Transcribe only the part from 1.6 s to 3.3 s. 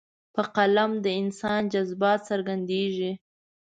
جذبات څرګندېږي.